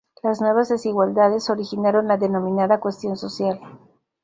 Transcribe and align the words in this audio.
Las 0.23 0.41
nuevas 0.41 0.67
desigualdades 0.69 1.51
originaron 1.51 2.07
la 2.07 2.17
denominada 2.17 2.79
"cuestión 2.79 3.15
social". 3.17 3.59